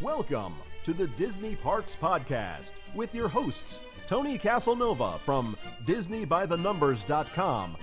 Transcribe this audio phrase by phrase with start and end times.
[0.00, 5.54] Welcome to the Disney Parks Podcast with your hosts, Tony Casanova from
[5.84, 7.74] DisneyByTheNumbers.com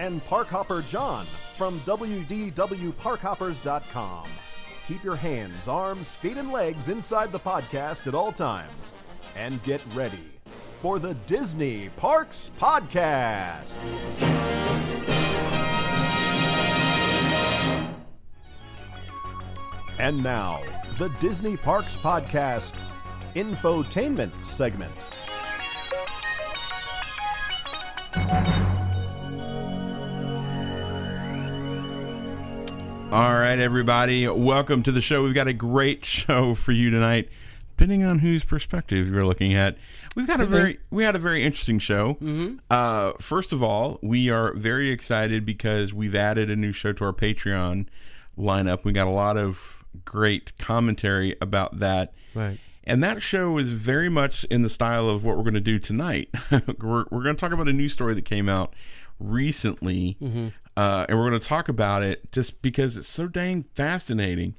[0.00, 4.24] and Parkhopper John from WDWParkhoppers.com.
[4.88, 8.92] Keep your hands, arms, feet, and legs inside the podcast at all times.
[9.36, 10.28] And get ready
[10.80, 13.78] for the Disney Parks Podcast.
[20.00, 20.62] And now,
[21.00, 22.74] the Disney Parks Podcast
[23.34, 24.92] infotainment segment.
[33.10, 35.22] All right, everybody, welcome to the show.
[35.22, 37.30] We've got a great show for you tonight.
[37.78, 39.78] Depending on whose perspective you're looking at,
[40.14, 42.18] we've got a very we had a very interesting show.
[42.20, 42.56] Mm-hmm.
[42.68, 47.06] Uh, first of all, we are very excited because we've added a new show to
[47.06, 47.86] our Patreon
[48.38, 48.84] lineup.
[48.84, 52.12] We got a lot of great commentary about that.
[52.34, 52.58] Right.
[52.84, 55.78] And that show is very much in the style of what we're going to do
[55.78, 56.28] tonight.
[56.50, 58.74] we're we're going to talk about a news story that came out
[59.18, 60.16] recently,
[60.76, 64.54] uh, and we're going to talk about it just because it's so dang fascinating.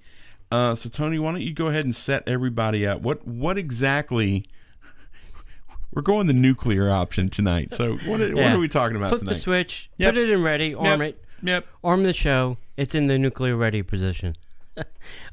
[0.52, 3.02] Uh, so, Tony, why don't you go ahead and set everybody up?
[3.02, 4.46] What what exactly?
[5.94, 7.74] We're going the nuclear option tonight.
[7.74, 8.54] So, what, what Yeah.
[8.56, 9.34] are we talking about Flip tonight?
[9.34, 10.14] the switch, Yep.
[10.14, 11.10] put it in ready, arm Yep.
[11.10, 11.66] it, Yep.
[11.84, 12.58] arm the show.
[12.78, 14.36] It's in the nuclear ready position.
[14.78, 14.84] All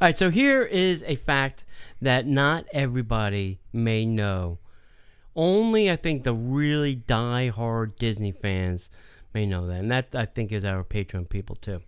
[0.00, 1.64] right, so here is a fact
[2.00, 4.58] that not everybody may know.
[5.36, 8.90] Only I think the really die-hard Disney fans
[9.32, 11.82] may know that, and that I think is our Patreon people too.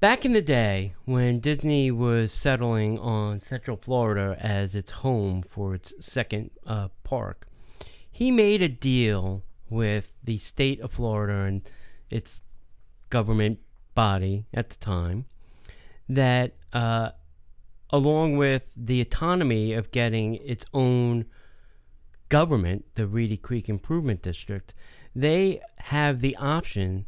[0.00, 5.74] Back in the day, when Disney was settling on Central Florida as its home for
[5.74, 7.46] its second uh, park,
[8.10, 11.62] he made a deal with the state of Florida and
[12.10, 12.40] its
[13.08, 13.60] government
[13.94, 15.26] body at the time
[16.08, 17.10] that, uh,
[17.90, 21.26] along with the autonomy of getting its own
[22.28, 24.74] government, the Reedy Creek Improvement District,
[25.14, 27.06] they have the option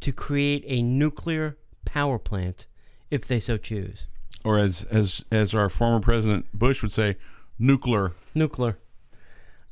[0.00, 2.66] to create a nuclear power plant
[3.10, 4.06] if they so choose.
[4.44, 7.16] Or as as as our former president Bush would say,
[7.58, 8.12] nuclear.
[8.34, 8.78] nuclear.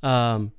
[0.03, 0.53] Um,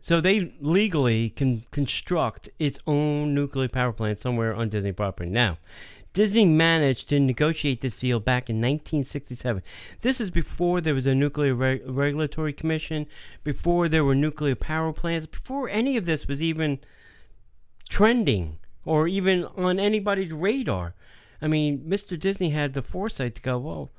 [0.00, 5.30] so they legally can construct its own nuclear power plant somewhere on Disney property.
[5.30, 5.58] Now,
[6.14, 9.62] Disney managed to negotiate this deal back in 1967.
[10.00, 13.06] This is before there was a nuclear Re- regulatory commission,
[13.42, 16.78] before there were nuclear power plants, before any of this was even
[17.88, 20.94] trending or even on anybody's radar.
[21.42, 22.18] I mean, Mr.
[22.18, 23.90] Disney had the foresight to go, well,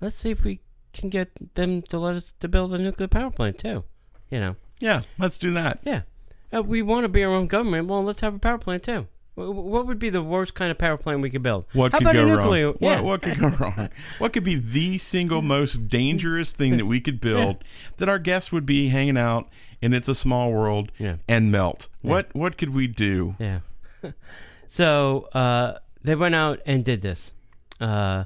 [0.00, 0.60] let's see if we
[0.92, 3.84] can get them to let us to build a nuclear power plant too.
[4.30, 5.78] You know, Yeah, let's do that.
[5.82, 6.02] yeah.
[6.54, 7.88] Uh, we want to be our own government.
[7.88, 9.06] Well, let's have a power plant too.
[9.36, 11.64] Wh- wh- What would be the worst kind of power plant we could build?
[11.72, 12.66] What How could about go a nuclear?
[12.66, 12.76] wrong?
[12.80, 13.00] Yeah.
[13.00, 13.88] What, what could go wrong?
[14.18, 17.62] What could be the single most dangerous thing that we could build
[17.96, 19.48] that our guests would be hanging out
[19.82, 21.16] and It's a Small World Yeah.
[21.28, 21.88] and melt?
[22.02, 23.34] What what could we do?
[23.38, 23.60] Yeah.
[24.68, 27.32] so uh, they went out and did this,
[27.80, 28.24] uh,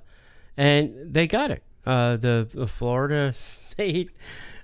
[0.57, 1.63] and they got it.
[1.87, 4.11] Uh, the, the Florida state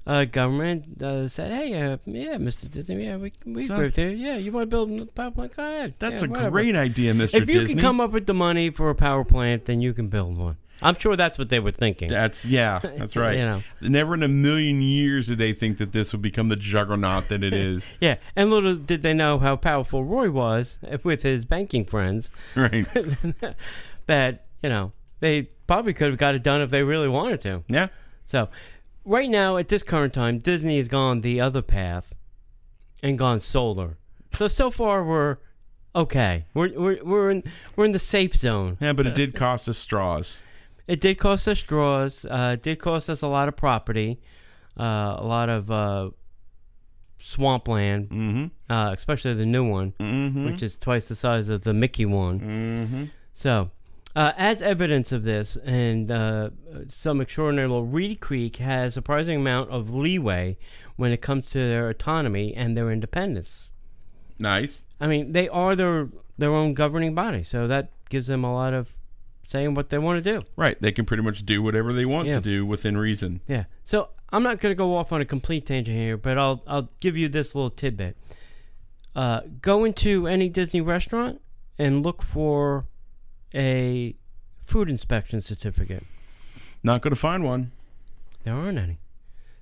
[0.06, 2.70] uh, government uh, said, "Hey, uh, yeah, Mr.
[2.70, 4.08] Disney, yeah, we we agree with you.
[4.08, 5.56] Yeah, you want to build a power plant?
[5.56, 5.94] Go ahead.
[5.98, 6.50] That's Yeah, a whatever.
[6.50, 7.34] great idea, Mr.
[7.34, 7.74] If you Disney.
[7.74, 10.56] can come up with the money for a power plant, then you can build one.
[10.82, 12.08] I'm sure that's what they were thinking.
[12.10, 13.38] that's yeah, that's right.
[13.38, 13.62] You know.
[13.80, 17.42] Never in a million years did they think that this would become the juggernaut that
[17.42, 17.86] it is.
[18.00, 22.28] Yeah, and little did they know how powerful Roy was with his banking friends.
[22.56, 22.86] right?
[24.06, 27.64] that you know they probably could have got it done if they really wanted to.
[27.68, 27.88] Yeah.
[28.26, 28.48] So,
[29.04, 32.14] right now at this current time, Disney has gone the other path
[33.02, 33.98] and gone solar.
[34.34, 35.36] So so far we're
[35.94, 36.46] okay.
[36.54, 37.42] We're we're we're in
[37.76, 38.76] we're in the safe zone.
[38.80, 40.38] Yeah, but it did cost us straws.
[40.86, 42.24] It did cost us straws.
[42.24, 44.20] Uh, it did cost us a lot of property,
[44.78, 46.10] uh, a lot of uh,
[47.18, 48.72] swampland, Mm-hmm.
[48.72, 50.46] uh, especially the new one, Mm-hmm.
[50.46, 52.40] which is twice the size of the Mickey one.
[52.40, 53.04] mm-hmm.
[53.32, 53.70] So,
[54.16, 56.50] uh, as evidence of this, and uh,
[56.88, 60.56] some extraordinary little Reedy Creek has a surprising amount of leeway
[60.96, 63.70] when it comes to their autonomy and their independence.
[64.38, 64.84] Nice.
[65.00, 66.08] I mean, they are their
[66.38, 68.88] their own governing body, so that gives them a lot of
[69.48, 70.44] saying what they want to do.
[70.56, 70.80] Right.
[70.80, 72.36] They can pretty much do whatever they want Yeah.
[72.36, 73.40] to do within reason.
[73.46, 73.64] Yeah.
[73.84, 76.88] So I'm not going to go off on a complete tangent here, but I'll I'll
[77.00, 78.16] give you this little tidbit.
[79.14, 81.40] Uh, go into any Disney restaurant
[81.78, 82.86] and look for
[83.54, 84.14] a
[84.64, 86.04] food inspection certificate.
[86.82, 87.72] Not going to find one.
[88.44, 88.98] There aren't any.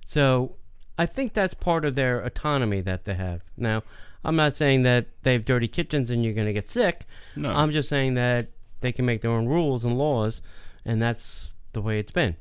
[0.05, 0.55] So
[0.97, 3.43] I think that's part of their autonomy that they have.
[3.57, 3.83] Now,
[4.23, 7.05] I'm not saying that they have dirty kitchens and you're going to get sick.
[7.35, 7.49] No.
[7.49, 8.47] I'm just saying that
[8.81, 10.41] they can make their own rules and laws,
[10.85, 12.35] and that's the way it's been.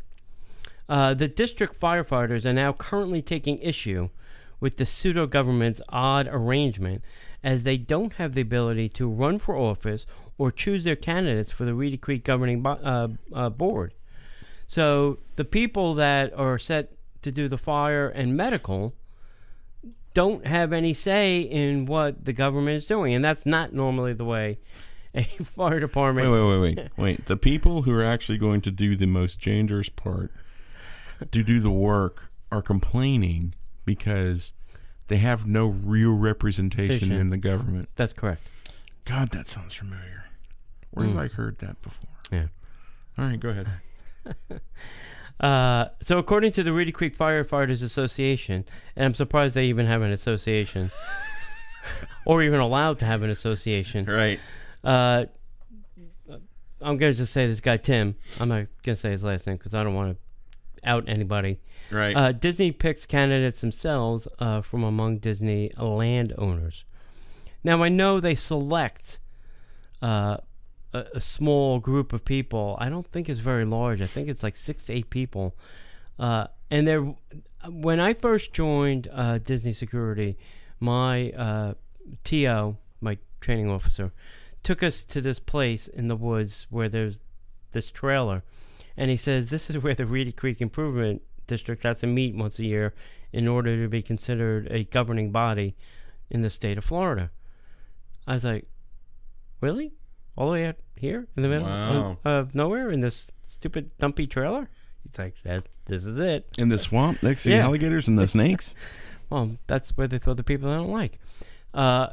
[0.88, 4.10] Uh, the district firefighters are now currently taking issue
[4.60, 7.02] with the pseudo government's odd arrangement
[7.42, 10.06] as they don't have the ability to run for office
[10.42, 13.94] or choose their candidates for the Reedy Creek governing uh, uh, board.
[14.66, 16.90] So the people that are set
[17.22, 18.92] to do the fire and medical
[20.14, 24.24] don't have any say in what the government is doing, and that's not normally the
[24.24, 24.58] way
[25.14, 26.28] a fire department.
[26.28, 27.26] Wait, wait, wait, wait, wait.
[27.26, 30.32] The people who are actually going to do the most dangerous part,
[31.30, 33.54] to do the work, are complaining
[33.84, 34.54] because
[35.06, 37.12] they have no real representation Station.
[37.12, 37.90] in the government.
[37.94, 38.48] That's correct.
[39.04, 40.31] God, that sounds familiar.
[40.92, 41.20] Where have Mm.
[41.20, 42.08] I heard that before?
[42.30, 42.46] Yeah.
[43.18, 43.68] All right, go ahead.
[45.40, 50.00] Uh, so according to the Reedy Creek Firefighters Association, and I'm surprised they even have
[50.02, 50.92] an association,
[52.26, 54.04] or even allowed to have an association.
[54.04, 54.38] Right.
[54.84, 55.24] Uh,
[56.80, 58.14] I'm gonna just say this guy Tim.
[58.38, 61.58] I'm not gonna say his last name because I don't want to out anybody.
[61.90, 62.14] Right.
[62.16, 66.84] Uh, Disney picks candidates themselves uh, from among Disney landowners.
[67.64, 69.18] Now I know they select
[70.00, 70.36] uh,
[70.92, 72.76] a, a small group of people.
[72.80, 74.00] I don't think it's very large.
[74.00, 75.54] I think it's like six to eight people.
[76.18, 77.14] Uh, and they're
[77.68, 80.36] when I first joined uh, Disney Security,
[80.80, 81.74] my uh,
[82.24, 84.12] TO, my training officer,
[84.62, 87.20] took us to this place in the woods where there's
[87.72, 88.42] this trailer,
[88.96, 92.58] and he says this is where the Reedy Creek Improvement District has to meet once
[92.58, 92.94] a year
[93.32, 95.74] in order to be considered a governing body
[96.30, 97.30] in the state of Florida.
[98.26, 98.66] I was like,
[99.60, 99.92] really?
[100.36, 102.18] All the way out here in the middle Wow.
[102.24, 104.68] of, of nowhere in this stupid dumpy trailer?
[105.08, 106.46] He's like, that, this is it.
[106.56, 108.74] In the swamp next to the alligators and the snakes.
[109.30, 111.18] Well, that's where they throw the people they don't like.
[111.74, 112.08] Uh,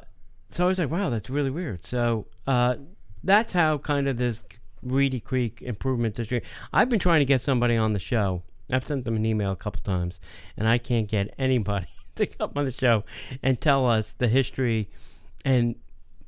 [0.51, 1.86] so I was like, wow, that's really weird.
[1.86, 2.75] So uh,
[3.24, 4.44] that's how kind of this
[4.81, 6.48] Reedy Creek Improvement District.
[6.74, 8.44] I've been trying to get somebody on the show.
[8.71, 10.19] I've sent them an email a couple times,
[10.57, 13.04] and I can't get anybody to come on the show
[13.44, 14.89] and tell us the history
[15.45, 15.75] and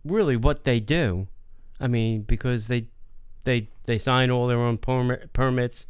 [0.04, 1.28] really what they do.
[1.82, 2.88] I mean, because they
[3.44, 5.88] they they sign all their own permit, permits.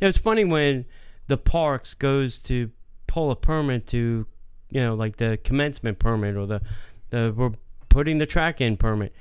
[0.00, 0.86] You know, it's funny when
[1.28, 2.70] the parks goes to
[3.06, 4.26] pull a permit to,
[4.70, 6.62] you know, like the commencement permit or the
[7.10, 7.52] the we're
[7.90, 9.14] putting the track in permit.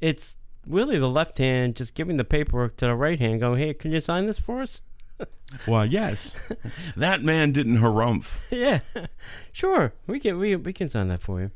[0.00, 3.74] It's really the left hand just giving the paperwork to the right hand, going, "Hey,
[3.74, 4.80] can you sign this for us?"
[5.68, 6.36] well, yes.
[6.96, 8.38] that man didn't harumph.
[8.50, 8.80] yeah,
[9.52, 11.50] sure, we can we we can sign that for you.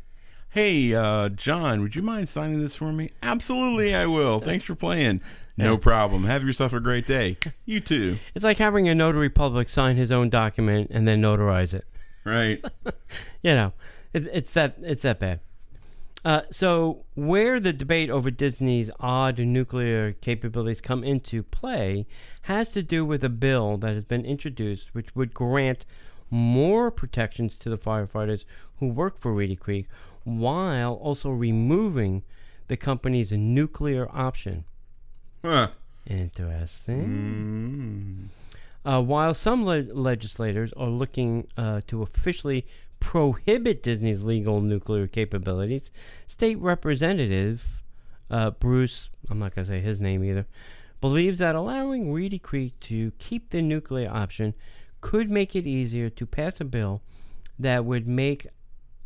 [0.50, 3.11] Hey, uh, John, would you mind signing this for me?
[3.23, 4.41] Absolutely, I will.
[4.41, 5.20] Thanks for playing.
[5.56, 6.25] No problem.
[6.25, 7.37] Have yourself a great day.
[7.67, 8.19] You too.
[8.35, 11.85] It's like having a notary public sign his own document and then notarize it.
[12.25, 12.64] Right.
[13.43, 13.73] you know,
[14.12, 15.41] it, it's that it's that bad.
[16.25, 22.06] Uh, so where the debate over Disney's odd nuclear capabilities come into play
[22.43, 25.87] has to do with a bill that has been introduced, which would grant
[26.29, 28.44] more protections to the firefighters
[28.79, 29.87] who work for Reedy Creek,
[30.25, 32.22] while also removing
[32.69, 34.64] the company's nuclear option.
[35.44, 35.69] Huh.
[36.06, 38.31] Interesting.
[38.84, 38.84] Mm.
[38.84, 42.67] Uh, while some le- legislators are looking uh, to officially
[42.99, 45.90] prohibit Disney's legal nuclear capabilities,
[46.26, 47.81] State Representative
[48.31, 50.46] uh, Bruce, I'm not going to say his name either,
[51.00, 54.55] believes that allowing Reedy Creek to keep the nuclear option
[55.00, 57.03] could make it easier to pass a bill
[57.58, 58.46] that would make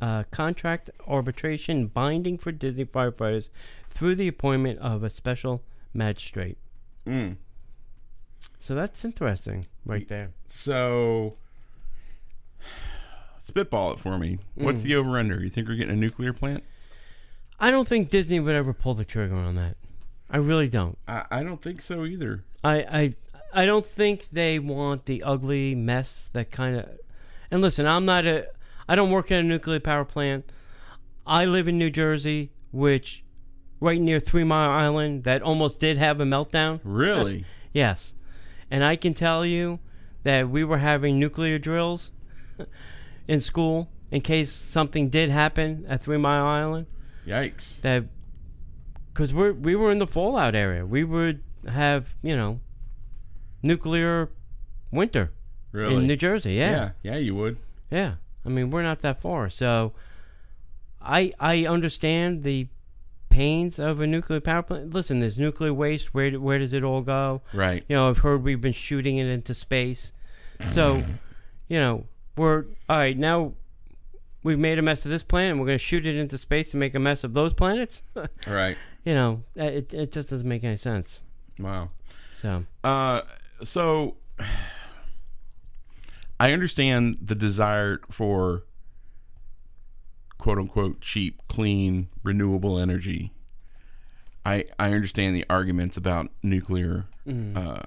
[0.05, 3.49] uh, contract arbitration binding for Disney firefighters
[3.89, 5.63] through the appointment of a special
[5.95, 6.59] magistrate.
[7.07, 7.37] Mm.
[8.59, 10.31] So that's interesting, right there.
[10.47, 11.37] So,
[13.39, 14.39] spitball it for me.
[14.55, 14.85] What's Mm.
[14.85, 15.43] the over under?
[15.43, 16.65] You think we're getting a nuclear plant?
[17.61, 19.77] I don't think Disney would ever pull the trigger on that.
[20.31, 20.99] I really don't.
[21.07, 22.43] I, I don't think so either.
[22.65, 23.13] I I
[23.63, 26.89] I don't think they want the ugly mess that kind of.
[27.51, 28.49] And listen, I'm not a.
[28.89, 30.51] I don't work at a nuclear power plant.
[31.27, 33.25] I live in New Jersey, which
[33.81, 36.81] right near Three Mile Island, that almost did have a meltdown.
[36.85, 37.45] Really?
[37.73, 38.15] Yes,
[38.71, 39.81] and I can tell you
[40.23, 42.13] that we were having nuclear drills
[43.27, 46.87] in school in case something did happen at Three Mile Island.
[47.27, 47.81] Yikes.
[47.81, 48.05] that
[49.13, 50.87] because we we were in the fallout area.
[50.87, 52.61] We would have you know
[53.63, 54.31] nuclear
[54.93, 55.33] winter
[55.73, 55.97] Really?
[55.97, 56.53] in New Jersey.
[56.55, 56.71] Yeah,
[57.03, 57.13] yeah.
[57.13, 57.57] Yeah, you would.
[57.91, 58.15] yeah.
[58.45, 59.93] I mean, we're not that far, so
[61.01, 62.69] I I understand the
[63.31, 64.95] pains of a nuclear power plant.
[64.95, 66.15] Listen, there's nuclear waste.
[66.15, 67.43] Where where does it all go?
[67.53, 67.85] Right.
[67.89, 70.13] You know, I've heard we've been shooting it into space.
[70.71, 71.03] So,
[71.69, 72.05] you know,
[72.37, 73.55] we're all right now.
[74.43, 76.71] We've made a mess of this planet, and we're going to shoot it into space
[76.73, 78.03] to make a mess of those planets.
[78.47, 78.77] Right.
[79.05, 81.21] you know, uh, it it just doesn't make any sense.
[81.59, 81.91] Wow.
[82.43, 83.23] So Uh,
[83.63, 84.17] so
[86.45, 88.65] I understand the desire for
[90.37, 93.33] quote unquote cheap, clean, renewable energy.
[94.45, 97.07] I I understand the arguments about nuclear.
[97.57, 97.85] Uh,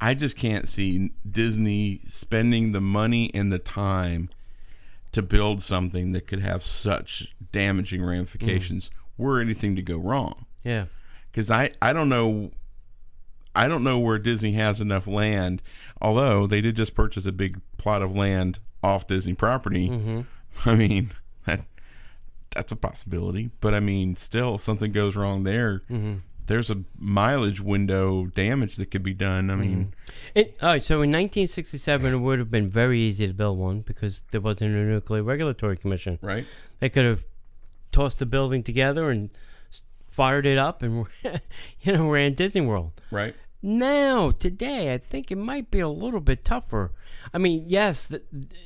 [0.00, 4.30] I just can't see Disney spending the money and the time
[5.12, 10.46] to build something that could have such damaging ramifications were anything to go wrong.
[10.64, 10.86] Yeah.
[11.30, 12.52] Because I I don't know.
[13.54, 15.62] I don't know where Disney has enough land,
[16.00, 19.88] although they did just purchase a big plot of land off Disney property.
[19.88, 20.20] Mm-hmm.
[20.68, 21.12] I mean,
[21.46, 21.60] that,
[22.50, 23.50] that's a possibility.
[23.60, 26.14] But I mean, still, if something goes wrong there, Mm-hmm.
[26.46, 29.50] there's a mileage window damage that could be done.
[29.50, 29.94] I mean,
[30.34, 33.80] It, all right, so in 1967, it would have been very easy to build one
[33.80, 36.18] because there wasn't a nuclear regulatory commission.
[36.22, 36.44] right?
[36.80, 37.24] They could have
[37.92, 39.30] tossed the building together and
[40.10, 41.06] fired it up and
[41.80, 43.00] you know ran Disney World.
[43.10, 43.34] Right?
[43.62, 46.92] Now, today, I think it might be a little bit tougher.
[47.32, 48.10] I mean, yes,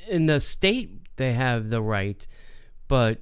[0.07, 2.25] in the state they have the right,
[2.87, 3.19] but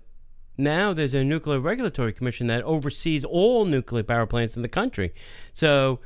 [0.55, 5.13] now there's a nuclear regulatory commission that oversees all nuclear power plants in the country.
[5.51, 5.99] So,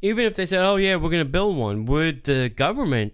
[0.00, 3.12] even if they said, "Oh yeah, we're going to build one," would the government,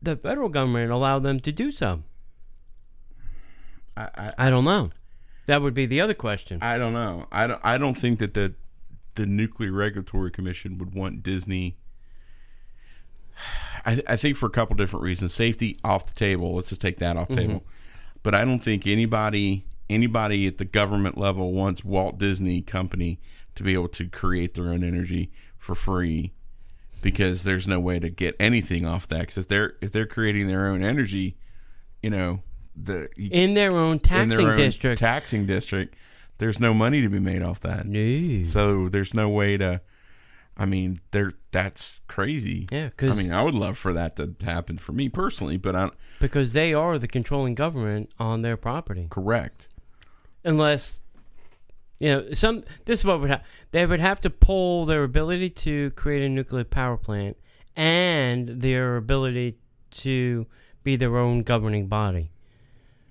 [0.00, 2.04] the federal government, allow them to do so?
[3.96, 4.90] I, I I don't know.
[5.46, 6.58] That would be the other question.
[6.62, 7.26] I don't know.
[7.32, 7.60] I don't.
[7.64, 8.54] I don't think that the
[9.14, 11.76] the Nuclear Regulatory Commission would want Disney.
[13.84, 15.34] I, I think for a couple different reasons.
[15.34, 16.54] Safety off the table.
[16.54, 17.46] Let's just take that off the mm-hmm.
[17.48, 17.62] table.
[18.22, 23.18] But I don't think anybody anybody at the government level wants Walt Disney Company
[23.56, 26.32] to be able to create their own energy for free
[27.02, 29.20] because there's no way to get anything off that.
[29.20, 31.36] Because if they're if they're creating their own energy,
[32.02, 32.42] you know
[32.76, 34.98] the in their own in taxing their own district.
[34.98, 35.96] taxing district,
[36.38, 37.86] there's no money to be made off that.
[37.86, 38.44] no.
[38.44, 39.80] So there's no way to.
[40.56, 41.32] I mean, there.
[41.52, 42.66] That's crazy.
[42.70, 45.74] Yeah, because I mean, I would love for that to happen for me personally, but
[45.74, 49.06] I because they are the controlling government on their property.
[49.10, 49.68] correct.
[50.44, 51.00] Unless
[51.98, 53.46] you know some this is what would happen.
[53.70, 57.36] They would have to pull their ability to create a nuclear power plant
[57.76, 59.56] and their ability
[59.90, 60.46] to
[60.82, 62.30] be their own governing body.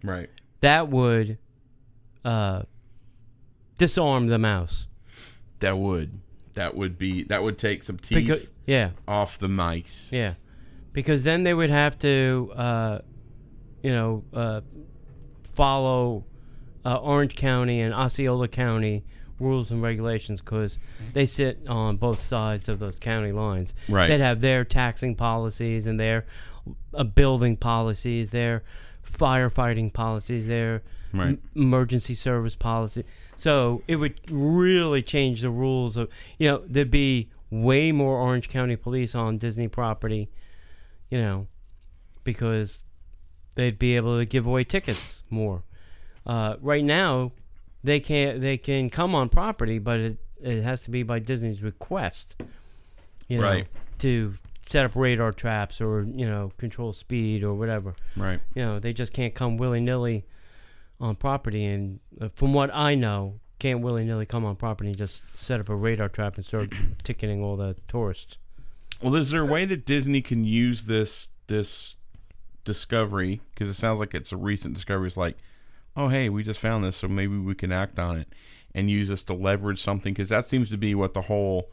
[0.03, 0.29] Right.
[0.61, 1.37] That would
[2.25, 2.63] uh,
[3.77, 4.87] disarm the mouse.
[5.59, 6.19] That would.
[6.53, 7.23] That would be.
[7.23, 10.09] That would take some teeth Because yeah, off the mice.
[10.11, 10.33] Yeah,
[10.93, 12.99] because then they would have to, uh,
[13.81, 14.61] you know, uh,
[15.43, 16.25] follow
[16.85, 19.05] uh, Orange County and Osceola County
[19.39, 20.79] rules and regulations because
[21.13, 23.73] they sit on both sides of those county lines.
[23.87, 24.07] Right.
[24.07, 26.25] They'd have their taxing policies and their
[26.93, 28.63] uh, building policies, their
[29.11, 30.81] firefighting policies, their
[31.13, 31.29] Right.
[31.29, 33.03] m- emergency service policy.
[33.35, 38.47] So it would really change the rules of, you know, there'd be way more Orange
[38.49, 40.29] County police on Disney property,
[41.09, 41.47] you know,
[42.23, 42.85] because
[43.55, 45.63] they'd be able to give away tickets more.
[46.25, 47.31] Uh, right now,
[47.83, 48.41] they can't.
[48.41, 52.35] They can come on property, but it, it has to be by Disney's request.
[53.27, 53.67] You know, Right.
[53.99, 54.35] to
[54.69, 57.95] set up radar traps or you know control speed or whatever.
[58.15, 58.39] Right.
[58.53, 60.25] You know, they just can't come willy nilly
[60.99, 61.65] on property.
[61.65, 65.59] And uh, from what I know, can't willy nilly come on property and just set
[65.59, 66.71] up a radar trap and start
[67.03, 68.37] ticketing all the tourists.
[69.01, 71.95] Well, is there a way that Disney can use this this
[72.63, 73.41] discovery?
[73.53, 75.07] Because it sounds like it's a recent discovery.
[75.07, 75.37] It's like,
[75.97, 78.27] oh, hey, we just found this, so maybe we can act on it
[78.75, 80.13] and use this to leverage something.
[80.13, 81.71] Because that seems to be what the whole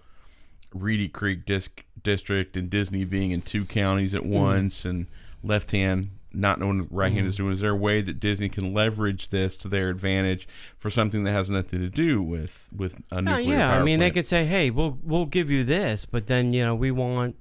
[0.75, 4.32] Reedy Creek disc, district and Disney being in two counties at mm-hmm.
[4.32, 5.06] once and
[5.42, 7.44] left hand not knowing what right hand is mm-hmm.
[7.44, 7.52] doing.
[7.54, 10.46] Is there a way that Disney can leverage this to their advantage
[10.78, 13.99] for something that has nothing to do with with a Oh, nuclear yeah, I mean
[13.99, 17.37] they could say, "Hey, we'll we'll give you this," but then you know we want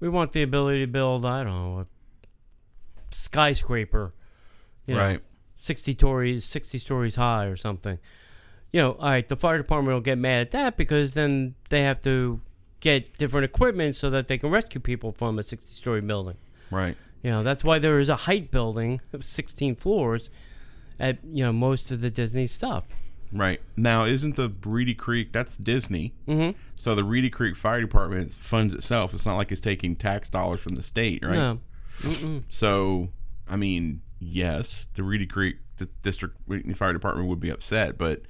[0.00, 1.86] we want the ability to build I don't know a
[3.14, 4.14] skyscraper,
[4.86, 5.20] you know, right.
[5.56, 7.98] sixty stories sixty stories high or something.
[8.72, 11.82] You know, all right, the fire department will get mad at that because then they
[11.82, 12.40] have to
[12.80, 16.36] get different equipment so that they can rescue people from a sixty story building.
[16.70, 16.96] Right.
[17.22, 20.30] You know, that's why there is a height building of sixteen floors
[21.00, 22.84] at you know most of the Disney stuff.
[23.32, 23.60] Right.
[23.76, 26.14] Now, isn't the Reedy Creek, that's Disney.
[26.26, 26.58] Mm-hmm.
[26.76, 29.12] So the Reedy Creek Fire Department funds itself.
[29.12, 31.34] It's not like it's taking tax dollars from the state, right?
[31.34, 31.60] No.
[32.00, 32.44] Mm-mm.
[32.48, 33.08] So,
[33.48, 36.36] I mean, yes, the Reedy Creek D- District
[36.76, 38.22] Fire Department would be upset, but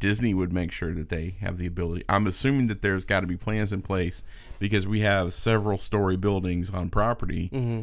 [0.00, 2.04] Disney would make sure that they have the ability.
[2.08, 4.22] I'm assuming that there's got to be plans in place
[4.58, 7.50] because we have several story buildings on property.
[7.52, 7.82] Mm-hmm.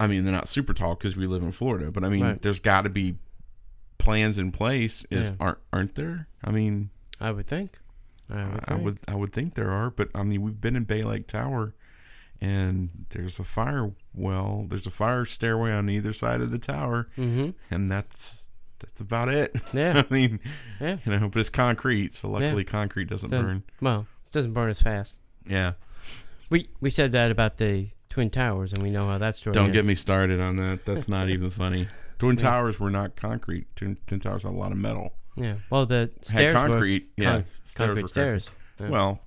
[0.00, 2.42] I mean, they're not super tall because we live in Florida, but I mean, Right.
[2.42, 3.16] there's got to be
[3.98, 5.04] plans in place.
[5.10, 5.34] Is Yeah.
[5.40, 6.26] aren't aren't there?
[6.42, 6.90] I mean,
[7.20, 7.78] I would think.
[8.28, 8.60] I would.
[8.64, 8.84] I think.
[8.84, 11.74] would I would think there are, but I mean we've been in Bay Lake Tower,
[12.40, 17.08] and there's a fire well, there's a fire stairway on either side of the tower,
[17.16, 17.50] Mm-hmm.
[17.70, 18.43] and that's
[18.86, 19.56] that's about it.
[19.72, 20.02] Yeah.
[20.08, 20.40] I mean,
[20.80, 20.96] Yeah.
[21.04, 22.70] you know, but it's concrete, so luckily Yeah.
[22.70, 23.62] concrete doesn't burn.
[23.80, 25.18] Well, it doesn't burn as fast.
[25.48, 25.72] Yeah.
[26.50, 29.54] We we said that about the twin towers, and we know how that story.
[29.54, 30.84] Don't get me started on that.
[30.84, 31.88] That's not even funny.
[32.18, 32.42] Twin Yeah.
[32.42, 33.66] Towers were not concrete.
[33.74, 35.14] Twin, Twin Towers had a lot of metal.
[35.36, 35.56] Yeah.
[35.70, 37.08] Well, the Had stairs concrete.
[37.18, 37.32] were yeah.
[37.32, 38.50] con- stairs concrete stairs.
[38.78, 38.88] Yeah.
[38.88, 39.20] Well,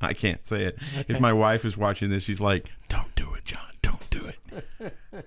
[0.00, 0.78] I can't say it.
[0.98, 1.14] Okay.
[1.14, 3.72] If my wife is watching this, she's like, "Don't do it, John.
[3.80, 5.26] Don't do it."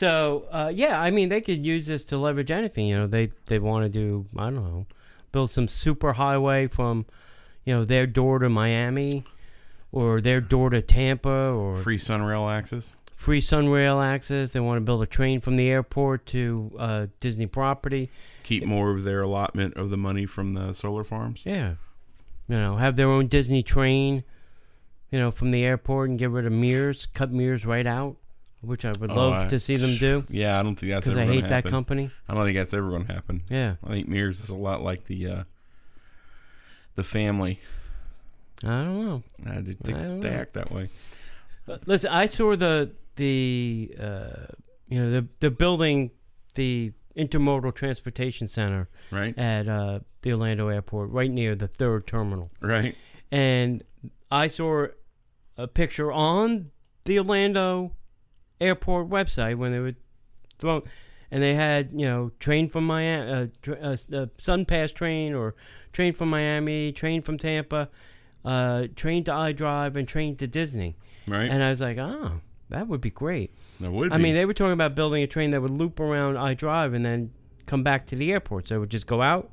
[0.00, 2.86] So uh, yeah, I mean they could use this to leverage anything.
[2.86, 4.86] You know, they they want to do I don't know,
[5.30, 7.04] build some super highway from,
[7.66, 9.24] you know, their door to Miami,
[9.92, 12.96] or their door to Tampa, or Free Sunrail access.
[13.14, 14.52] free Sunrail access.
[14.52, 18.08] They want to build a train from the airport to uh, Disney property.
[18.42, 21.42] Keep more of their allotment of the money from the solar farms.
[21.44, 21.74] Yeah,
[22.48, 24.24] you know, have their own Disney train.
[25.10, 28.16] You know, from the airport and get rid of Mears, cut Mears right out,
[28.62, 31.06] which I would Oh, love I- to see them do Yeah, I don't think that's
[31.06, 31.70] because ever I gonna hate that happen.
[31.70, 32.10] company.
[32.28, 33.42] I don't think that's ever going to happen.
[33.48, 35.42] Yeah, I think Mears is a lot like the uh,
[36.94, 37.60] the family.
[38.64, 39.22] I don't know.
[39.46, 40.36] I did think I don't they know.
[40.36, 40.90] act that way.
[41.66, 44.46] But Listen, I saw the the uh,
[44.88, 46.10] you know the the building
[46.54, 49.36] the intermodal transportation center Right.
[49.38, 52.94] at uh, the Orlando airport, right near the third terminal, Right.
[53.32, 53.82] and
[54.30, 54.86] I saw
[55.56, 56.70] a picture on
[57.04, 57.92] the Orlando
[58.60, 59.94] airport website when they were
[60.58, 60.82] thrown,
[61.30, 65.34] and they had you know train from Miami, uh, tra- uh, uh, Sun Pass train
[65.34, 65.54] or
[65.92, 67.88] train from Miami, train from Tampa,
[68.44, 70.96] uh, train to iDrive, and train to Disney.
[71.26, 71.50] Right.
[71.50, 72.40] And I was like, oh,
[72.70, 73.52] that would be great.
[73.80, 74.12] that would.
[74.12, 74.22] I be.
[74.24, 77.32] mean, they were talking about building a train that would loop around iDrive and then
[77.66, 78.68] come back to the airport.
[78.68, 79.50] So it would just go out,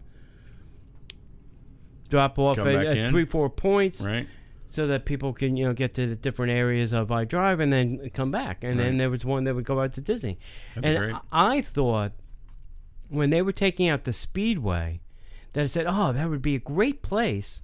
[2.10, 3.10] drop off at, back at in.
[3.12, 4.28] three, four points, right.
[4.70, 7.72] So that people can you know get to the different areas of I drive and
[7.72, 8.64] then come back.
[8.64, 10.38] And then there was one that would go out to Disney.
[10.76, 11.14] That'd and.
[11.32, 12.12] I, I thought
[13.10, 15.00] when they were taking out the Speedway,
[15.54, 17.62] that I said, oh, that would be a great place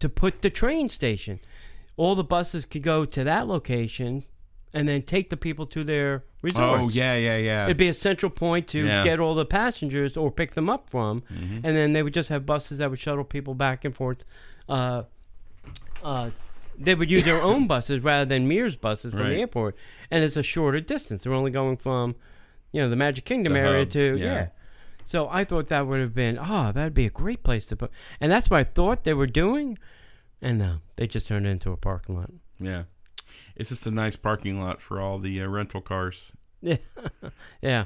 [0.00, 1.40] to put the train station.
[1.96, 4.24] All the buses could go to that location
[4.74, 6.82] and then take the people to their resorts.
[6.82, 7.64] Oh yeah, yeah, yeah.
[7.64, 9.02] It'd be a central point to Yeah.
[9.04, 11.60] get all the passengers or pick them up from, Mhm.
[11.64, 14.24] and then they would just have buses that would shuttle people back and forth.
[14.68, 15.04] Uh,
[16.02, 16.30] uh,
[16.78, 19.30] they would use their own buses rather than Mears buses from Right.
[19.30, 19.76] the airport,
[20.10, 21.24] and it's a shorter distance.
[21.24, 22.16] They're only going from,
[22.72, 24.24] you know, the Magic Kingdom The area hub, to yeah.
[24.24, 24.48] yeah.
[25.06, 27.90] So I thought that would have been oh that'd be a great place to put,
[28.20, 29.78] and that's what I thought they were doing,
[30.42, 32.30] and no, they just turned it into a parking lot.
[32.58, 32.84] Yeah.
[33.54, 36.32] It's just a nice parking lot for all the uh, rental cars.
[36.62, 36.76] Yeah,
[37.62, 37.84] yeah,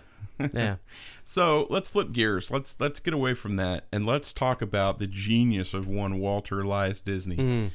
[0.53, 0.77] yeah.
[1.27, 2.51] So let's flip gears.
[2.51, 6.61] Let's let's get away from that and let's talk about the genius of one Walter
[6.61, 7.71] Elias Disney.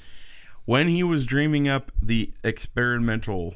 [0.65, 3.55] When he was dreaming up the experimental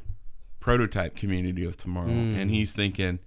[0.60, 2.36] prototype community of tomorrow, Mm.
[2.38, 3.20] and he's thinking,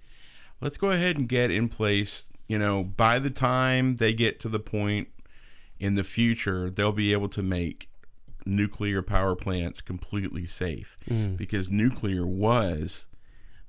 [0.61, 2.29] let's go ahead and get in place.
[2.47, 5.07] You know, by the time they get to the point
[5.79, 7.89] in the future, they'll be able to make
[8.45, 11.37] nuclear power plants completely safe Mm.
[11.37, 13.05] because nuclear was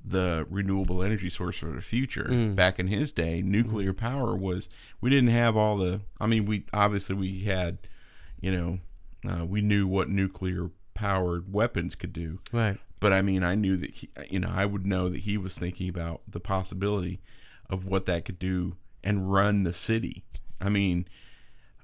[0.05, 2.29] the renewable energy source for the future.
[2.31, 2.55] Mm.
[2.57, 4.69] Back in his day, nuclear power was
[5.01, 7.79] we didn't have all the I mean we obviously we had
[8.41, 8.81] you know
[9.29, 12.39] uh, we knew what nuclear powered weapons could do.
[12.53, 12.79] Right.
[13.01, 15.55] But I mean I knew that he, you know I would know that he was
[15.55, 17.21] thinking about the possibility
[17.69, 20.25] of what that could do and run the city.
[20.61, 21.07] I mean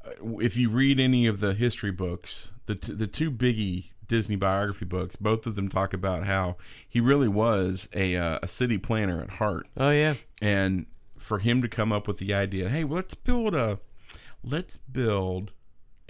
[0.05, 4.37] uh, if you read any of the history books, the t- the two biggie Disney
[4.37, 6.57] biography books, both of them talk about how
[6.89, 10.15] he really was a uh, a city planner at heart, Oh yeah.
[10.41, 10.87] and
[11.19, 13.79] for him to come up with the idea, hey, let's build a
[14.43, 15.53] let's build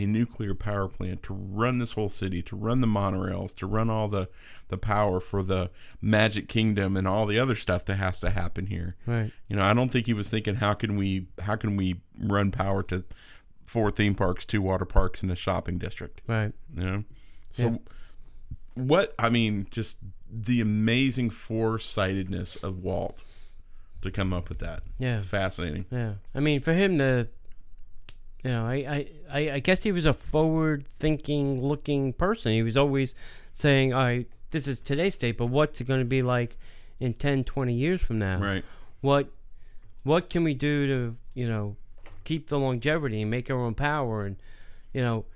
[0.03, 3.91] a nuclear power plant to run this whole city, to run the monorails, to run
[3.91, 4.29] all the
[4.69, 8.67] the power for the Magic Kingdom and all the other stuff that has to happen
[8.67, 8.95] here.
[9.07, 9.33] Right.
[9.49, 12.51] You know, I don't think he was thinking how can we how can we run
[12.51, 13.05] power to
[13.67, 16.21] four theme parks, two water parks, and a shopping district.
[16.27, 16.53] Right.
[16.77, 17.05] You know,
[17.53, 17.77] so Yeah.
[18.75, 19.99] what I mean, just
[20.33, 23.25] the amazing foresightedness of Walt
[24.03, 24.83] to come up with that.
[24.99, 25.19] Yeah.
[25.19, 25.85] It's fascinating.
[25.91, 26.15] Yeah.
[26.35, 27.27] I mean, for him to,
[28.45, 32.53] you know, I, I, I, guess he was a forward thinking, looking person.
[32.53, 33.15] He was always
[33.55, 36.57] saying, all right, this is today's state, but what's it going to be like
[36.99, 38.39] in 10, 20 years from now?
[38.39, 38.65] Right.
[39.03, 39.31] What,
[40.05, 41.77] what can we do to, you know,
[42.25, 44.25] keep the longevity and make our own power?
[44.25, 44.37] And,
[44.95, 45.27] you know,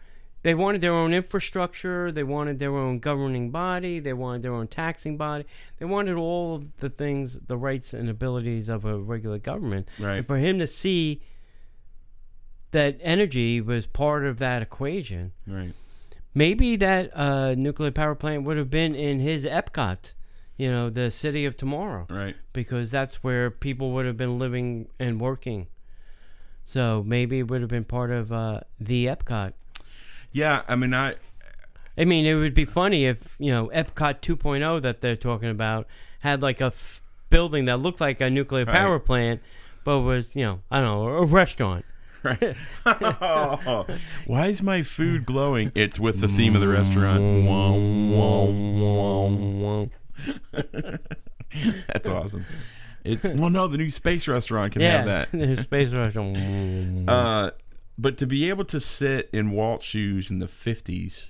[0.42, 2.10] they wanted their own infrastructure.
[2.10, 3.98] They wanted their own governing body.
[3.98, 5.44] They wanted their own taxing body.
[5.78, 9.88] They wanted all of the things, the rights and abilities of a regular government.
[9.98, 10.16] Right.
[10.16, 11.22] And for him to see
[12.74, 15.72] that energy was part of that equation, Right.
[16.34, 20.12] maybe that uh, nuclear power plant would have been in his Epcot,
[20.58, 22.37] you know, the city of tomorrow, Right.
[22.52, 25.66] because that's where people would have been living and working.
[26.66, 29.52] So maybe it would have been part of uh, the Epcot.
[30.32, 30.62] Yeah.
[30.68, 31.14] I mean, I.
[31.96, 35.87] I mean, it would be funny if you know Epcot 2.0 that they're talking about
[36.20, 38.74] had like a f- building that looked like a nuclear Right.
[38.74, 39.40] power plant,
[39.84, 41.84] but was you know I don't know a restaurant.
[42.24, 42.56] Right.
[44.26, 45.70] Why is my food glowing?
[45.74, 47.46] It's with the theme of the restaurant.
[51.87, 52.46] That's awesome.
[53.04, 55.32] It's well, no, the new space restaurant can yeah, have that.
[55.32, 57.08] the space restaurant.
[57.08, 57.50] Uh,
[57.98, 61.28] but to be able to sit in Walt's shoes in the 50s,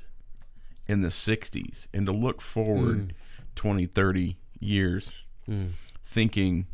[0.86, 3.14] in the 60s, and to look forward
[3.56, 5.10] 20, 30 years,
[6.04, 6.66] thinking,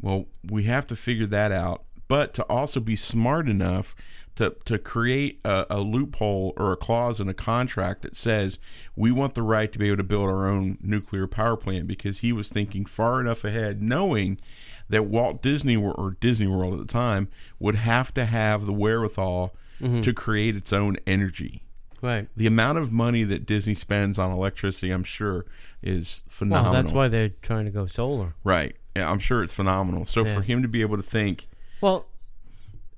[0.00, 3.94] well, we have to figure that out, but to also be smart enough
[4.36, 8.58] to, to create a, a loophole or a clause in a contract that says
[8.96, 12.18] we want the right to be able to build our own nuclear power plant because
[12.18, 14.40] he was thinking far enough ahead, knowing
[14.88, 18.72] that Walt Disney Wor- or Disney World at the time would have to have the
[18.72, 20.00] wherewithal mm-hmm.
[20.02, 21.62] to create its own energy.
[22.02, 22.28] right.
[22.36, 25.46] The amount of money that Disney spends on electricity, I'm sure,
[25.80, 26.72] is phenomenal.
[26.72, 28.34] Well, that's why they're trying to go solar.
[28.42, 28.76] Right.
[28.96, 30.04] Yeah, I'm sure it's phenomenal.
[30.06, 30.34] So Yeah.
[30.34, 31.46] for him to be able to think,
[31.84, 32.06] Well,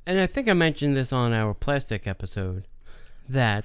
[0.06, 2.68] and I think I mentioned this on our plastic episode
[3.28, 3.64] that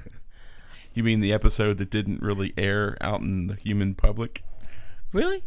[0.94, 4.42] you mean the episode that didn't really air out in the human public?
[5.12, 5.44] really,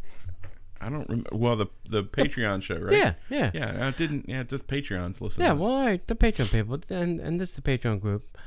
[0.80, 1.32] I don't remember.
[1.32, 2.94] Well, the the Patreon show, right?
[2.94, 4.30] yeah, yeah, Yeah, I didn't.
[4.30, 5.42] Yeah, just Patreons listen.
[5.42, 8.38] Yeah, well, all right, the Patreon people, and and this is the Patreon group.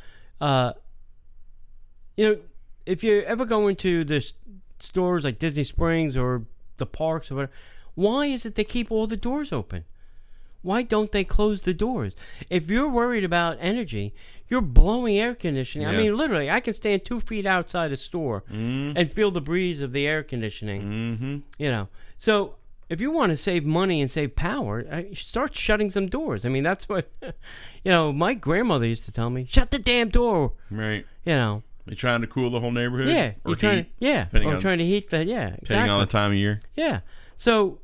[0.40, 0.74] Uh,
[2.16, 2.38] you know,
[2.86, 4.24] if you ever go into the
[4.78, 6.44] stores like Disney Springs or
[6.76, 7.52] the parks or whatever,
[7.96, 9.84] why is it they keep all the doors open?
[10.62, 12.14] Why don't they close the doors?
[12.50, 14.12] If you're worried about energy,
[14.48, 15.86] you're blowing air conditioning.
[15.86, 19.82] I mean, literally, I can stand two feet outside a store and feel the breeze
[19.82, 20.82] of the air conditioning.
[20.82, 21.36] Mm-hmm.
[21.62, 22.56] You know, so
[22.88, 26.44] if you want to save money and save power, uh, start shutting some doors.
[26.44, 28.12] I mean, that's what you know.
[28.12, 31.04] My grandmother used to tell me, "Shut the damn door." Right.
[31.24, 33.08] You know, You're trying to cool the whole neighborhood?
[33.08, 35.58] yeah, Or you're trying, heat, yeah, depending or on- trying to heat the, yeah, depending
[35.62, 36.60] exactly, on the time of year.
[36.74, 37.00] yeah.
[37.36, 37.78] So,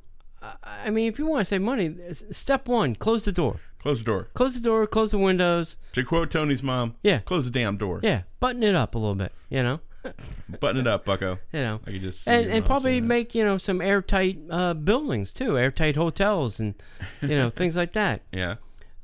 [0.62, 1.94] I- mean, if you want to save money,
[2.30, 4.28] step one: close the door, Close the door.
[4.34, 5.76] close the door, close the windows.
[5.92, 7.18] To quote Tony's mom, Yeah.
[7.20, 8.00] close the damn door.
[8.02, 9.32] Yeah, button it up a little bit.
[9.50, 9.80] You know,
[10.60, 11.38] Button it up, Bucko.
[11.52, 11.80] you know.
[11.86, 15.96] I could just and and probably make you know some airtight uh, buildings too, airtight
[15.96, 16.74] hotels and
[17.22, 18.22] you know things like that.
[18.32, 18.56] yeah.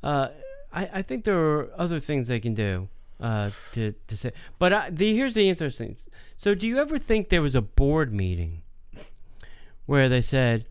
[0.03, 0.29] Uh,
[0.73, 2.87] I, I think there are other things they can do
[3.19, 4.31] uh, to to say.
[4.59, 5.95] But I, the here's the interesting.
[6.37, 8.63] So, do you ever think there was a board meeting
[9.85, 10.65] where they said,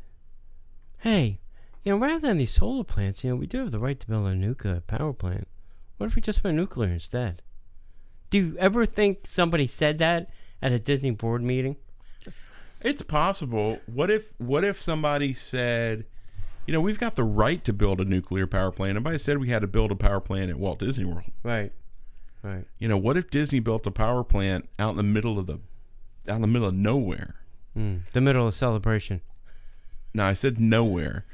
[1.01, 1.41] "Hey,
[1.85, 4.07] you know, rather than these solar plants, you know, we do have the right to
[4.07, 5.49] build a nuclear power plant.
[5.97, 7.43] What if we just went nuclear instead?"
[8.31, 10.31] Do you ever think somebody said that
[10.63, 11.77] at a Disney board meeting?
[12.81, 13.81] It's possible.
[13.87, 16.07] What if what if somebody said,
[16.67, 18.95] you know, we've got the right to build a nuclear power plant.
[18.95, 21.31] Nobody said we had to build a power plant at Walt Disney World.
[21.43, 21.73] Right.
[22.43, 22.65] Right.
[22.79, 25.61] You know, what if Disney built a power plant out in the middle of the
[26.29, 27.35] out in the middle of nowhere?
[27.77, 29.21] Mm, the middle of celebration.
[30.15, 31.25] No, I said nowhere.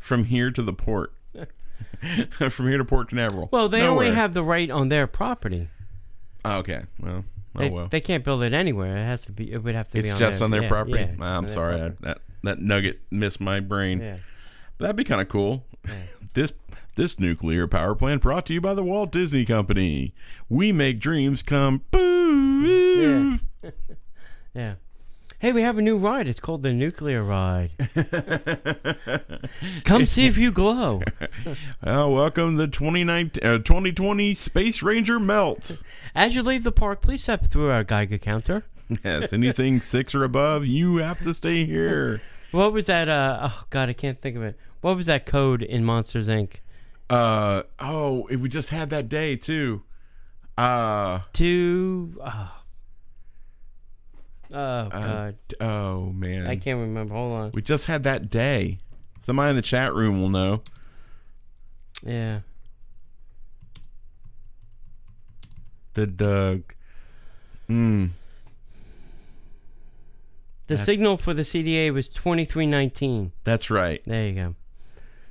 [0.00, 1.12] From here to the port.
[2.50, 3.48] From here to Port Canaveral.
[3.52, 5.68] Well, they only have the right on their property.
[6.44, 6.82] Oh, okay.
[7.00, 7.24] Well,
[7.56, 7.88] oh They, well.
[7.88, 8.96] they can't build it anywhere.
[8.96, 9.50] It has to be.
[9.50, 11.00] It would have to be it's just on their yeah, property.
[11.00, 11.96] yeah, ah, it's I'm on their sorry, I, property.
[12.02, 14.00] that that nugget missed my brain.
[14.00, 14.16] Yeah.
[14.78, 15.64] But that'd be kind of cool.
[16.34, 16.52] This
[16.96, 20.14] this nuclear power plant brought to you by the Walt Disney Company.
[20.48, 21.82] We make dreams come.
[21.90, 23.38] Boo.
[23.62, 23.70] Yeah.
[24.54, 24.74] Yeah.
[25.38, 26.26] Hey, we have a new ride.
[26.26, 27.70] It's called the Nuclear Ride.
[29.84, 31.02] Come see if you glow.
[31.86, 35.82] Oh, welcome the 2019, uh, 2020 Space Ranger Melt.
[36.14, 38.64] As you leave the park, please step through our Geiger counter.
[39.04, 42.22] Yes, anything six or above, you have to stay here.
[42.52, 43.10] What was that?
[43.10, 44.56] Uh, oh God, I can't think of it.
[44.80, 46.56] What was that code in Monsters Inc?
[47.10, 49.82] Uh oh, we just had that day too.
[50.56, 52.18] Uh Two.
[52.24, 52.50] Oh,
[54.54, 57.12] oh God, d- oh man, I can't remember.
[57.14, 57.50] Hold on.
[57.54, 58.78] we just had that day.
[59.22, 60.62] Somebody in the chat room will know.
[62.02, 62.40] Yeah.
[65.94, 66.74] The Doug.
[67.70, 68.10] Mm.
[70.66, 73.32] The signal for the CDA was 2319.
[73.44, 74.02] That's right.
[74.06, 74.54] There you go.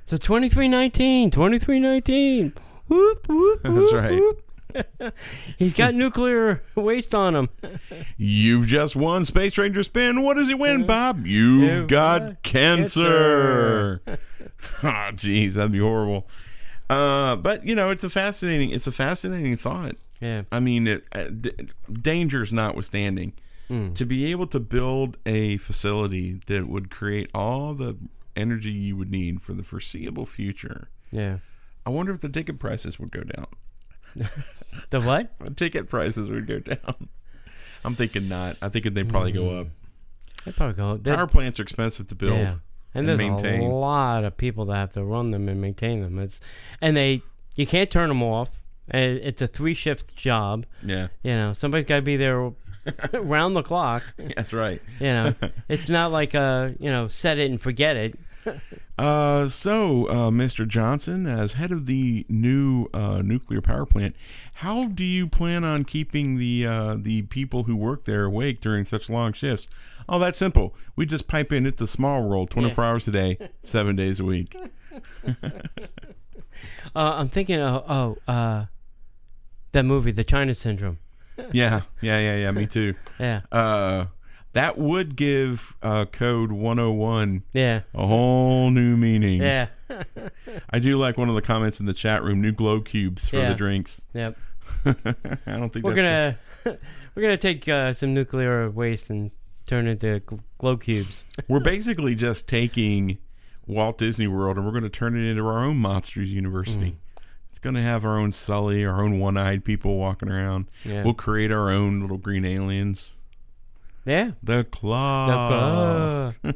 [0.06, 2.52] So 2319, 2319.
[2.88, 4.12] Whoop, whoop, That's right.
[4.18, 4.43] whoop.
[5.58, 7.48] He's got nuclear waste on him.
[8.16, 10.22] You've just won Space Ranger Spin.
[10.22, 11.26] What does he win, Bob?
[11.26, 14.00] You've got got cancer.
[14.06, 14.16] oh,
[14.82, 16.26] jeez, that'd be horrible.
[16.90, 18.70] Uh, but you know, it's a fascinating.
[18.70, 19.96] It's a fascinating thought.
[20.20, 20.42] Yeah.
[20.52, 21.52] I mean, it, uh, d-
[21.92, 23.32] dangers notwithstanding,
[23.70, 23.94] Mm.
[23.94, 27.96] to be able to build a facility that would create all the
[28.36, 30.88] energy you would need for the foreseeable future.
[31.10, 31.38] Yeah.
[31.86, 33.46] I wonder if the ticket prices would go down.
[34.90, 35.56] The what?
[35.56, 37.08] Ticket prices would go down.
[37.84, 38.56] I'm thinking not.
[38.60, 39.68] I think they probably go up.
[40.44, 40.96] They probably go.
[40.96, 42.32] they- Power plants are expensive to build.
[42.38, 42.50] Yeah.
[42.50, 42.60] And
[42.94, 43.60] and there's maintain.
[43.60, 46.18] a lot of people that have to run them and maintain them.
[46.18, 46.40] It's
[46.80, 47.22] and they
[47.56, 48.50] you can't turn them off.
[48.88, 50.66] And it's a three shift job.
[50.82, 52.52] Yeah, You know, somebody's got to be there
[53.14, 54.02] round the clock.
[54.36, 54.82] that's right.
[55.00, 55.34] You know,
[55.68, 58.18] it's not like uh you know set it and forget it.
[58.96, 60.68] Uh, so, uh, Mr.
[60.68, 64.14] Johnson, as head of the new uh, nuclear power plant,
[64.54, 68.84] how do you plan on keeping the uh, the people who work there awake during
[68.84, 69.66] such long shifts?
[70.08, 70.76] Oh, that's simple.
[70.94, 74.24] We just pipe in at the small world, 24 hours a day, seven days a
[74.24, 74.54] week.
[76.96, 78.66] Uh, I'm thinking oh uh
[79.72, 80.98] that movie, The China Syndrome.
[81.52, 82.50] Yeah, yeah, yeah, yeah.
[82.52, 82.94] Me too.
[83.18, 84.06] Yeah, Uh,
[84.54, 89.42] that would give uh, code 101 yeah, a whole new meaning.
[89.42, 89.68] yeah.
[90.70, 92.40] I do like one of the comments in the chat room.
[92.40, 93.50] New glow cubes for Yeah.
[93.50, 94.00] the drinks.
[94.14, 94.36] yep.
[94.86, 94.94] I
[95.46, 99.30] don't think We're gonna we're gonna take uh, some nuclear waste and
[99.66, 100.20] turn it into
[100.58, 101.24] glow cubes.
[101.48, 103.18] We're basically just taking
[103.66, 106.90] Walt Disney World and we're going to turn it into our own Monsters University.
[106.92, 107.22] Mm.
[107.50, 110.66] It's going to have our own Sully, our own one-eyed people walking around.
[110.84, 111.02] Yeah.
[111.02, 113.14] We'll create our own little green aliens.
[114.04, 114.32] Yeah.
[114.42, 116.32] The claw.
[116.44, 116.52] Uh,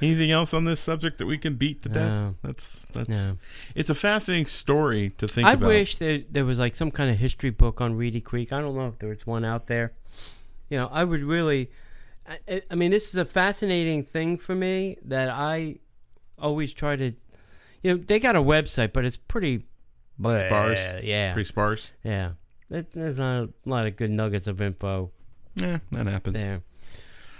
[0.00, 2.08] Anything else on this subject that we can beat to death?
[2.08, 2.34] No.
[2.42, 3.08] That's that's.
[3.08, 3.38] No.
[3.74, 5.68] It's a fascinating story to think I about.
[5.68, 8.52] wish there there was like some kind of history book on Reedy Creek.
[8.52, 9.92] I don't know if there's one out there.
[10.70, 11.70] You know, I would really.
[12.28, 15.76] I- I, mean, this is a fascinating thing for me that I
[16.38, 17.12] always try to.
[17.82, 19.64] You know, they got a website, but it's pretty
[20.20, 20.80] Sparse?
[21.02, 21.90] Yeah, Pretty sparse.
[22.04, 22.32] yeah.
[22.70, 25.10] There- There's not a lot of good nuggets of info
[25.60, 26.34] Yeah, that happens.
[26.34, 26.62] there.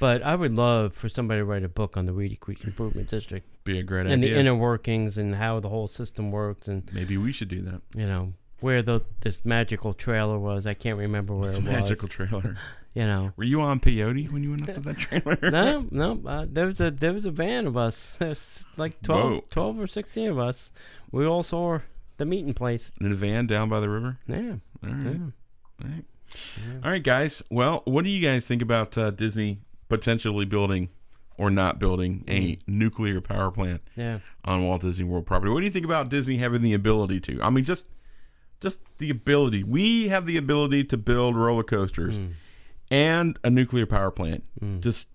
[0.01, 3.09] But I would love for somebody to write a book on the Reedy Creek Improvement
[3.09, 4.15] District Be a great and idea.
[4.15, 7.63] And the inner workings and how the whole system works and Maybe we should do
[7.63, 7.81] that.
[7.97, 10.67] you know where the this magical trailer was.
[10.67, 11.73] I can't remember where It's it was.
[11.73, 12.57] magical trailer.
[12.95, 15.39] You know, Were you on peyote when you went up to that trailer?
[15.51, 16.21] no, no.
[16.27, 18.17] Uh, there was a there was a van of us.
[18.19, 20.73] There's like 12, 12 or sixteen of us.
[21.13, 21.79] We all saw
[22.17, 22.91] the meeting place.
[23.01, 24.19] In a van down by the river.
[24.27, 25.05] Yeah, All right.
[25.05, 25.11] yeah.
[25.85, 26.05] All right.
[26.85, 27.43] All right, guys.
[27.51, 30.91] Well, what do you guys think about uh, Disney potentially building
[31.37, 34.19] or not building a nuclear power plant yeah.
[34.45, 35.51] on Walt Disney World property?
[35.53, 37.41] What do you think about Disney having the ability to?
[37.43, 37.87] I mean, just
[38.61, 39.63] just the ability.
[39.63, 42.33] We have the ability to build roller coasters Mm.
[42.91, 44.43] and a nuclear power plant.
[44.61, 44.81] Mm.
[44.81, 45.07] Just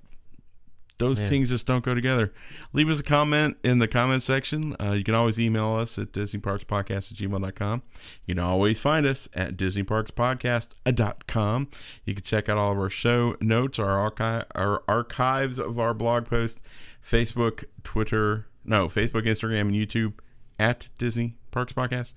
[1.03, 1.27] those Yeah.
[1.27, 2.31] things just don't go together.
[2.71, 4.75] Leave us a comment in the comment section.
[4.79, 7.81] Uh, you can always email us at DisneyParksPodcast at gmail.com.
[8.25, 11.67] You can always find us at DisneyParksPodcast.com.
[12.05, 15.93] You can check out all of our show notes, our archive, our archives of our
[15.93, 16.59] blog posts,
[17.05, 20.13] Facebook, Twitter, no, Facebook, Instagram, and YouTube
[20.59, 22.13] at Disney Parks Podcast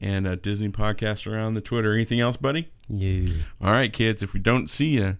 [0.00, 1.94] and uh, Disney Podcast around the Twitter.
[1.94, 2.68] Anything else, buddy?
[2.88, 3.42] You.
[3.60, 5.18] All right, kids, if we don't see you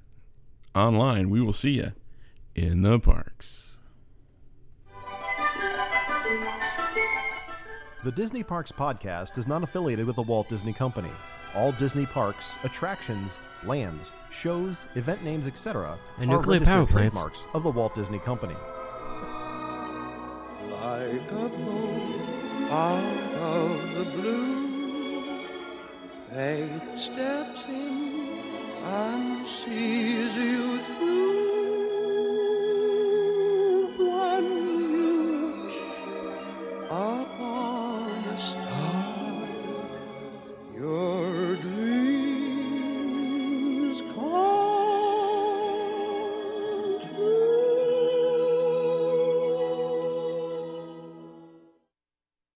[0.74, 1.92] online, we will see you
[2.62, 3.72] in the parks.
[8.04, 11.10] The Disney Parks Podcast is not affiliated with the Walt Disney Company.
[11.54, 16.92] All Disney parks, attractions, lands, shows, event names, etc., And are nuclear registered power plants.
[17.14, 18.54] trademarks of the Walt Disney Company.
[20.70, 25.44] like a bolt out of the blue.
[26.30, 28.28] Fate steps in
[28.84, 31.67] and sees you through.